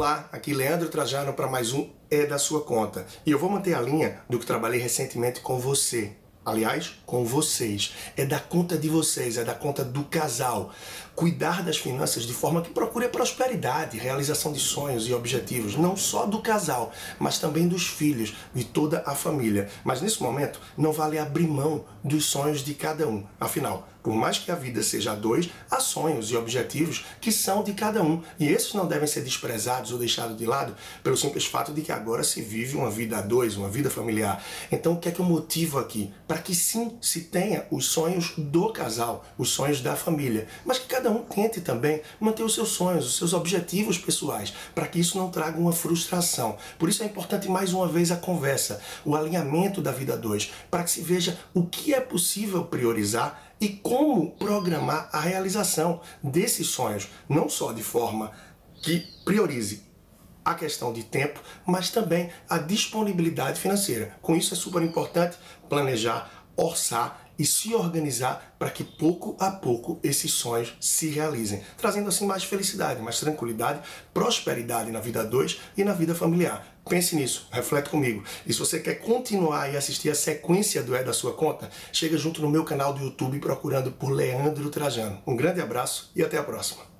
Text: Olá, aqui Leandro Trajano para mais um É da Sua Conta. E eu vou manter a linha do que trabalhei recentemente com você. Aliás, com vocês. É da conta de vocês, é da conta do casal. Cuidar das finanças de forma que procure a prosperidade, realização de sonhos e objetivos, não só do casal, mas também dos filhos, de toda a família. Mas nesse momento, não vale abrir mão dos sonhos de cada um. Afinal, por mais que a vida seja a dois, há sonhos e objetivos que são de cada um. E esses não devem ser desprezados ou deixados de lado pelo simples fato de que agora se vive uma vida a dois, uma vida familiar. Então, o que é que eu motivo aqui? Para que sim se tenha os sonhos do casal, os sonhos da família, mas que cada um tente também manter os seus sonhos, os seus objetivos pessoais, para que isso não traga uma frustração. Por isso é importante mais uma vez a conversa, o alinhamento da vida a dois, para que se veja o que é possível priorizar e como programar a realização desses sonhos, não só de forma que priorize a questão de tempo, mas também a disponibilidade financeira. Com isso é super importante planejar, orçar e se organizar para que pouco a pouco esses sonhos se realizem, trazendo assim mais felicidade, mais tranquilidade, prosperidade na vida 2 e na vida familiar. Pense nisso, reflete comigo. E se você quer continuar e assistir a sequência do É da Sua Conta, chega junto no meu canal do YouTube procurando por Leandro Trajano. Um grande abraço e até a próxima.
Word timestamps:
Olá, 0.00 0.30
aqui 0.32 0.54
Leandro 0.54 0.88
Trajano 0.88 1.34
para 1.34 1.46
mais 1.46 1.74
um 1.74 1.86
É 2.10 2.24
da 2.24 2.38
Sua 2.38 2.62
Conta. 2.62 3.04
E 3.26 3.32
eu 3.32 3.38
vou 3.38 3.50
manter 3.50 3.74
a 3.74 3.82
linha 3.82 4.22
do 4.30 4.38
que 4.38 4.46
trabalhei 4.46 4.80
recentemente 4.80 5.40
com 5.42 5.58
você. 5.58 6.12
Aliás, 6.50 6.96
com 7.06 7.24
vocês. 7.24 7.92
É 8.16 8.26
da 8.26 8.40
conta 8.40 8.76
de 8.76 8.88
vocês, 8.88 9.36
é 9.36 9.44
da 9.44 9.54
conta 9.54 9.84
do 9.84 10.02
casal. 10.02 10.72
Cuidar 11.14 11.62
das 11.62 11.76
finanças 11.76 12.24
de 12.24 12.32
forma 12.32 12.60
que 12.60 12.70
procure 12.70 13.06
a 13.06 13.08
prosperidade, 13.08 13.96
realização 13.96 14.52
de 14.52 14.58
sonhos 14.58 15.06
e 15.06 15.14
objetivos, 15.14 15.76
não 15.76 15.96
só 15.96 16.26
do 16.26 16.42
casal, 16.42 16.90
mas 17.20 17.38
também 17.38 17.68
dos 17.68 17.86
filhos, 17.86 18.34
de 18.52 18.64
toda 18.64 19.04
a 19.06 19.14
família. 19.14 19.68
Mas 19.84 20.00
nesse 20.00 20.20
momento, 20.20 20.60
não 20.76 20.92
vale 20.92 21.20
abrir 21.20 21.46
mão 21.46 21.84
dos 22.02 22.24
sonhos 22.24 22.64
de 22.64 22.74
cada 22.74 23.06
um. 23.06 23.24
Afinal, 23.38 23.88
por 24.02 24.14
mais 24.14 24.38
que 24.38 24.50
a 24.50 24.54
vida 24.54 24.82
seja 24.82 25.12
a 25.12 25.14
dois, 25.14 25.50
há 25.70 25.78
sonhos 25.78 26.30
e 26.30 26.36
objetivos 26.36 27.04
que 27.20 27.30
são 27.30 27.62
de 27.62 27.74
cada 27.74 28.02
um. 28.02 28.22
E 28.38 28.48
esses 28.48 28.72
não 28.72 28.86
devem 28.86 29.06
ser 29.06 29.22
desprezados 29.22 29.92
ou 29.92 29.98
deixados 29.98 30.36
de 30.36 30.46
lado 30.46 30.74
pelo 31.02 31.16
simples 31.16 31.44
fato 31.44 31.72
de 31.72 31.82
que 31.82 31.92
agora 31.92 32.24
se 32.24 32.40
vive 32.40 32.76
uma 32.76 32.90
vida 32.90 33.18
a 33.18 33.20
dois, 33.20 33.56
uma 33.56 33.68
vida 33.68 33.90
familiar. 33.90 34.42
Então, 34.72 34.94
o 34.94 34.98
que 34.98 35.08
é 35.08 35.12
que 35.12 35.20
eu 35.20 35.24
motivo 35.24 35.78
aqui? 35.78 36.12
Para 36.26 36.38
que 36.40 36.54
sim 36.54 36.98
se 37.00 37.22
tenha 37.22 37.66
os 37.70 37.86
sonhos 37.86 38.32
do 38.36 38.72
casal, 38.72 39.24
os 39.38 39.50
sonhos 39.50 39.80
da 39.80 39.94
família, 39.94 40.48
mas 40.64 40.78
que 40.78 40.86
cada 40.86 41.10
um 41.10 41.22
tente 41.22 41.60
também 41.60 42.02
manter 42.18 42.42
os 42.42 42.54
seus 42.54 42.70
sonhos, 42.70 43.06
os 43.06 43.16
seus 43.16 43.32
objetivos 43.32 43.98
pessoais, 43.98 44.52
para 44.74 44.86
que 44.86 44.98
isso 44.98 45.18
não 45.18 45.30
traga 45.30 45.58
uma 45.58 45.72
frustração. 45.72 46.56
Por 46.78 46.88
isso 46.88 47.02
é 47.02 47.06
importante 47.06 47.48
mais 47.48 47.72
uma 47.72 47.86
vez 47.86 48.10
a 48.10 48.16
conversa, 48.16 48.80
o 49.04 49.14
alinhamento 49.14 49.80
da 49.80 49.92
vida 49.92 50.14
a 50.14 50.16
dois, 50.16 50.50
para 50.70 50.82
que 50.82 50.90
se 50.90 51.00
veja 51.00 51.38
o 51.54 51.64
que 51.66 51.94
é 51.94 52.00
possível 52.00 52.64
priorizar 52.64 53.50
e 53.60 53.68
como 53.68 54.30
programar 54.32 55.08
a 55.12 55.20
realização 55.20 56.00
desses 56.22 56.68
sonhos, 56.68 57.08
não 57.28 57.48
só 57.48 57.72
de 57.72 57.82
forma 57.82 58.32
que 58.82 59.06
priorize 59.24 59.90
a 60.44 60.54
questão 60.54 60.92
de 60.92 61.02
tempo, 61.02 61.40
mas 61.66 61.90
também 61.90 62.30
a 62.48 62.58
disponibilidade 62.58 63.60
financeira. 63.60 64.16
Com 64.22 64.34
isso 64.34 64.54
é 64.54 64.56
super 64.56 64.82
importante 64.82 65.36
planejar, 65.68 66.30
orçar 66.56 67.30
e 67.38 67.46
se 67.46 67.74
organizar 67.74 68.54
para 68.58 68.70
que 68.70 68.84
pouco 68.84 69.34
a 69.40 69.50
pouco 69.50 69.98
esses 70.02 70.30
sonhos 70.30 70.74
se 70.78 71.08
realizem, 71.08 71.62
trazendo 71.78 72.10
assim 72.10 72.26
mais 72.26 72.44
felicidade, 72.44 73.00
mais 73.00 73.18
tranquilidade, 73.18 73.80
prosperidade 74.12 74.90
na 74.90 75.00
vida 75.00 75.24
2 75.24 75.58
e 75.74 75.82
na 75.82 75.94
vida 75.94 76.14
familiar. 76.14 76.66
Pense 76.86 77.16
nisso, 77.16 77.48
reflete 77.50 77.88
comigo. 77.88 78.22
E 78.46 78.52
se 78.52 78.58
você 78.58 78.78
quer 78.78 78.96
continuar 78.96 79.72
e 79.72 79.76
assistir 79.76 80.10
a 80.10 80.14
sequência 80.14 80.82
do 80.82 80.94
É 80.94 81.02
da 81.02 81.14
Sua 81.14 81.32
Conta, 81.32 81.70
chega 81.90 82.18
junto 82.18 82.42
no 82.42 82.50
meu 82.50 82.64
canal 82.64 82.92
do 82.92 83.02
YouTube 83.02 83.38
procurando 83.38 83.90
por 83.90 84.10
Leandro 84.10 84.68
Trajano. 84.68 85.22
Um 85.26 85.34
grande 85.34 85.62
abraço 85.62 86.10
e 86.14 86.22
até 86.22 86.36
a 86.36 86.42
próxima. 86.42 86.99